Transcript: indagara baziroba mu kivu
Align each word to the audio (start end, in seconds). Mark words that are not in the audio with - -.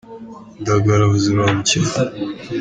indagara 0.59 1.11
baziroba 1.11 1.49
mu 1.57 1.63
kivu 1.69 1.95